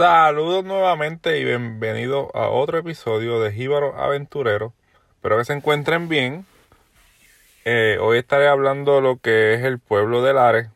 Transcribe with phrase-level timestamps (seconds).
[0.00, 4.72] Saludos nuevamente y bienvenidos a otro episodio de Jíbaro Aventurero.
[5.16, 6.46] Espero que se encuentren bien.
[7.66, 10.70] Eh, hoy estaré hablando de lo que es el pueblo de Lares,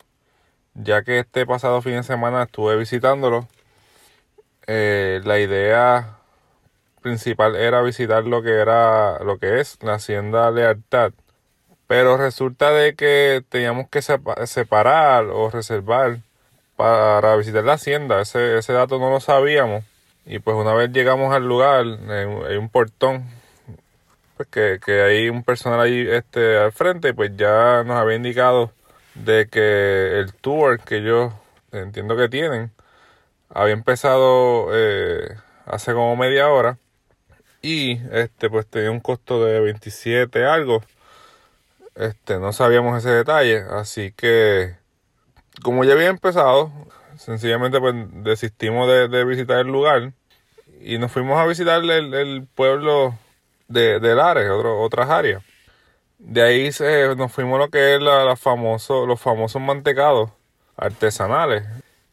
[0.75, 3.47] ya que este pasado fin de semana estuve visitándolo.
[4.67, 6.19] Eh, la idea
[7.01, 11.13] principal era visitar lo que era lo que es la hacienda Lealtad,
[11.87, 16.19] pero resulta de que teníamos que separar o reservar
[16.75, 18.21] para visitar la hacienda.
[18.21, 19.83] Ese, ese dato no lo sabíamos.
[20.25, 23.25] Y pues una vez llegamos al lugar, hay un portón,
[24.37, 28.71] pues que, que hay un personal ahí este, al frente, pues ya nos había indicado
[29.13, 31.33] de que el tour que yo
[31.71, 32.71] entiendo que tienen
[33.49, 36.77] había empezado eh, hace como media hora
[37.61, 40.83] y este pues tenía un costo de 27 algo.
[41.95, 44.75] Este, no sabíamos ese detalle, así que
[45.63, 46.71] como ya había empezado,
[47.17, 50.13] sencillamente pues desistimos de, visitar el lugar
[50.81, 53.17] y nos fuimos a visitar el, pueblo
[53.67, 55.43] de, de Lares, otras áreas.
[56.17, 56.69] De ahí
[57.17, 60.31] nos fuimos a lo que es la, famoso, los famosos mantecados
[60.77, 61.65] artesanales.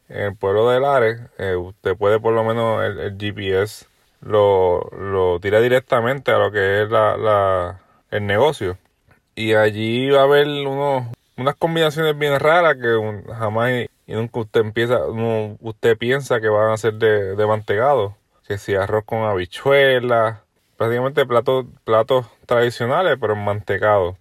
[0.09, 3.87] En el pueblo de Lares, eh, usted puede por lo menos el, GPS
[4.21, 7.79] lo, lo, tira directamente a lo que es la, la,
[8.11, 8.77] el negocio.
[9.35, 11.07] Y allí va a haber unos,
[11.37, 14.99] unas combinaciones bien raras que jamás y nunca usted empieza,
[15.61, 18.09] usted piensa que van a ser de, de.
[18.47, 20.39] Que si arroz con habichuelas,
[20.77, 24.17] prácticamente platos, platos tradicionales, pero mantecado.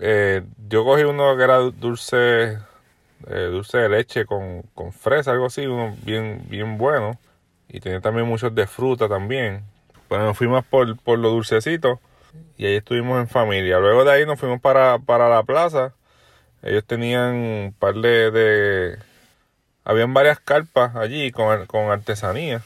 [0.00, 2.58] Eh, yo cogí uno que era dulce,
[3.28, 7.18] eh, dulce de leche con, con fresa, algo así, uno bien, bien bueno.
[7.68, 9.62] Y tenía también muchos de fruta también.
[10.08, 12.00] Bueno, nos fuimos por, por lo dulcecito
[12.56, 13.78] y ahí estuvimos en familia.
[13.78, 15.94] Luego de ahí nos fuimos para, para la plaza
[16.62, 18.98] ellos tenían un par de.
[19.84, 22.62] Habían varias carpas allí con, con artesanía.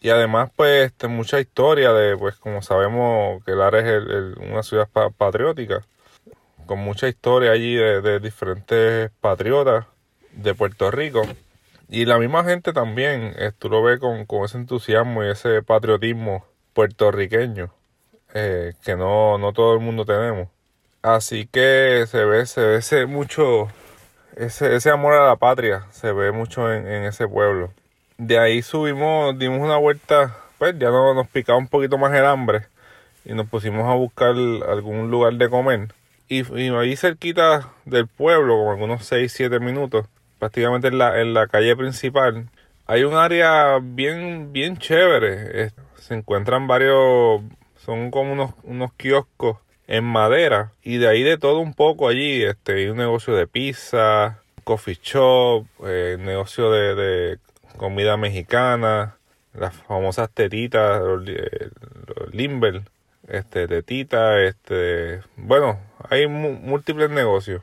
[0.00, 4.88] Y además, pues, este, mucha historia de, pues, como sabemos que Lares es una ciudad
[5.16, 5.82] patriótica.
[6.66, 9.86] Con mucha historia allí de, diferentes patriotas
[10.32, 11.22] de Puerto Rico.
[11.88, 15.62] Y la misma gente también, eh, tú lo ves con, con ese entusiasmo y ese
[15.62, 17.72] patriotismo puertorriqueño
[18.34, 20.48] eh, que no, no todo el mundo tenemos.
[21.02, 23.68] Así que se ve, se ve mucho,
[24.36, 27.72] ese, ese amor a la patria, se ve mucho en, ese pueblo.
[28.18, 32.26] De ahí subimos, dimos una vuelta, pues ya no, nos picaba un poquito más el
[32.26, 32.66] hambre
[33.24, 34.30] y nos pusimos a buscar
[34.68, 35.94] algún lugar de comer.
[36.28, 36.42] Y,
[36.74, 40.06] ahí cerquita del pueblo, como algunos 6, 7 minutos,
[40.38, 42.48] prácticamente en la, en la calle principal,
[42.86, 45.72] hay un área bien, bien chévere.
[45.96, 47.40] se encuentran varios,
[47.78, 49.56] son como unos, unos kioscos
[49.90, 54.40] en madera y de ahí de todo un poco allí este un negocio de pizza
[54.62, 57.38] coffee shop eh, negocio de,
[57.76, 59.16] comida mexicana
[59.52, 61.24] las famosas tetitas los,
[62.32, 62.82] limber
[63.26, 67.62] este tetitas este bueno hay múltiples negocios.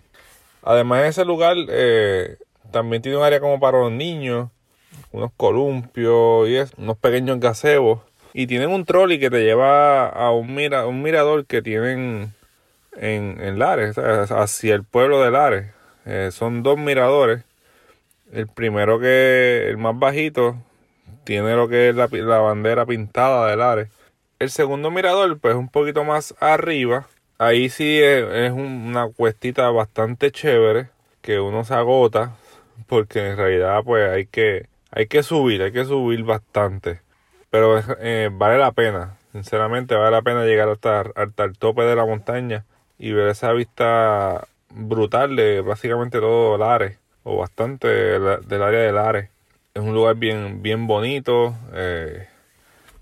[0.61, 2.37] Además en ese lugar eh,
[2.71, 4.49] también tiene un área como para los niños
[5.11, 8.01] unos columpios y es, unos pequeños gazebos
[8.37, 12.35] y tienen un trolley que te lleva a un, mira, un mirador que tienen
[12.95, 15.71] en, en Lares, hacia el pueblo de Lares.
[16.05, 17.43] Eh, son dos miradores.
[18.31, 20.55] El primero que, el más bajito,
[21.23, 22.05] tiene lo que es la,
[22.37, 23.89] bandera pintada de Lares.
[24.37, 27.07] El segundo mirador, pues un poquito más arriba.
[27.39, 30.89] Ahí sí es, una cuestita bastante chévere
[31.23, 32.35] que uno se agota
[32.85, 37.06] porque en realidad pues hay que hay que subir, hay que subir bastante.
[37.49, 41.95] Pero eh, vale la pena, sinceramente vale la pena llegar hasta, hasta el tope de
[41.95, 42.65] la montaña
[42.99, 49.29] y ver esa vista brutal de básicamente todo Lares o bastante del área de Lares.
[49.73, 52.27] Es un lugar bien, bien bonito eh,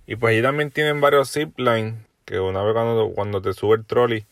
[0.07, 1.95] y pues allí también tienen varios ziplines
[2.25, 4.25] que una vez cuando, cuando te sube el trolley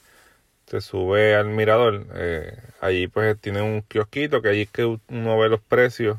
[0.66, 2.06] te sube al mirador.
[2.16, 6.18] Eh, allí pues tienen un kiosquito que allí es que uno ve los precios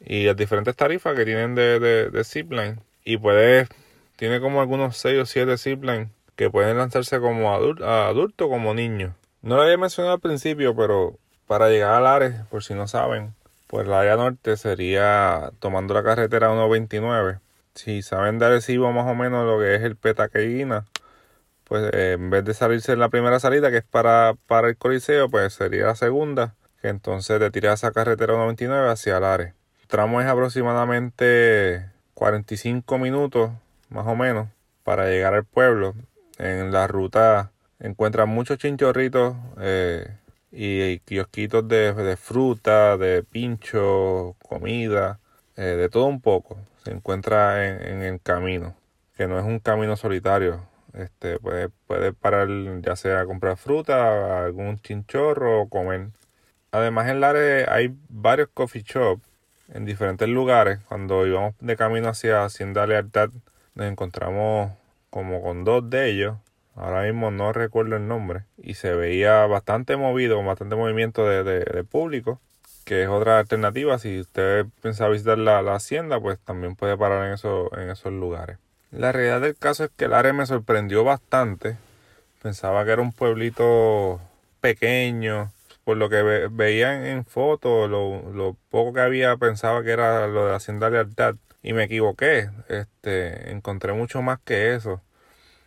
[0.00, 3.68] y las diferentes tarifas que tienen de, de, de zipline y puede,
[4.16, 9.14] tiene como algunos 6 o 7 ziplines que pueden lanzarse como adulto, como niño.
[9.42, 11.16] No lo había mencionado al principio, pero
[11.46, 13.34] para llegar a Lares, por si no saben,
[13.68, 17.38] pues la área norte sería tomando la carretera 129.
[17.74, 20.84] Si saben de Arecibo más o menos lo que es el Petaqueguina,
[21.64, 24.76] pues eh, en vez de salirse en la primera salida, que es para, para el
[24.76, 29.54] Coliseo, pues sería la segunda, que entonces te tiras esa carretera 129 hacia Lares.
[29.80, 33.50] El tramo es aproximadamente 45 minutos
[33.90, 34.48] más o menos
[34.84, 35.94] para llegar al pueblo.
[36.38, 40.16] En la ruta encuentran muchos chinchorritos eh,
[40.50, 45.20] y kiosquitos de, fruta, de pincho, comida,
[45.56, 46.56] eh, de todo un poco.
[46.82, 48.74] se encuentra en, el camino,
[49.14, 50.66] que no es un camino solitario.
[50.94, 52.48] Este, puede, puede parar
[52.80, 56.08] ya sea comprar fruta, algún chinchorro o comer.
[56.70, 59.35] Además en Lares hay varios coffee shops
[59.72, 60.78] en diferentes lugares.
[60.88, 63.30] Cuando íbamos de camino hacia Hacienda Lealtad
[63.74, 64.72] nos encontramos
[65.10, 66.36] como con dos de ellos.
[66.74, 68.44] Ahora mismo no recuerdo el nombre.
[68.58, 72.40] Y se veía bastante movido, bastante movimiento de, público.
[72.84, 73.98] Que es otra alternativa.
[73.98, 78.58] Si usted piensa visitar la, hacienda, pues también puede parar en, en esos lugares.
[78.90, 81.76] La realidad del caso es que el área me sorprendió bastante.
[82.42, 84.20] Pensaba que era un pueblito
[84.60, 85.50] pequeño.
[85.86, 90.48] Por lo que veía en fotos, lo, lo, poco que había pensaba que era lo
[90.48, 91.36] de Hacienda Lealtad.
[91.62, 92.50] Y me equivoqué.
[92.68, 95.00] Este, encontré mucho más que eso.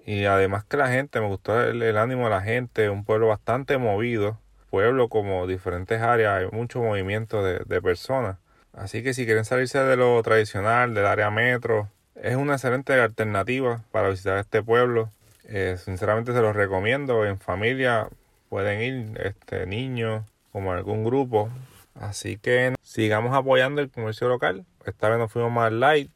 [0.05, 3.77] Y además que la gente, me gustó el, ánimo de la gente, un pueblo bastante
[3.77, 4.37] movido,
[4.69, 8.39] pueblo como diferentes áreas, hay mucho movimiento de, de personas.
[8.73, 13.83] Así que si quieren salirse de lo tradicional, del área metro, es una excelente alternativa
[13.91, 15.11] para visitar este pueblo.
[15.45, 17.25] Eh, sinceramente se los recomiendo.
[17.25, 18.09] En familia
[18.49, 21.49] pueden ir este, niños como algún grupo.
[21.95, 24.65] Así que sigamos apoyando el comercio local.
[24.85, 26.11] Esta vez nos fuimos más light.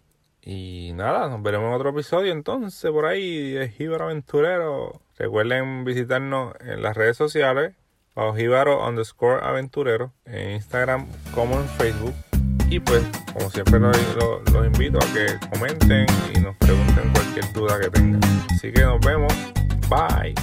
[0.45, 5.01] Y nada, nos veremos en otro episodio entonces por ahí de Jíbaro Aventurero.
[5.17, 7.75] Recuerden visitarnos en las redes sociales
[8.13, 12.13] bajo Jíbaro underscore aventurero en Instagram como en Facebook.
[12.69, 13.95] Y pues, como siempre los,
[14.51, 18.21] los invito a que comenten y nos pregunten cualquier duda que tengan.
[18.49, 19.33] Así que nos vemos.
[19.89, 20.33] Bye.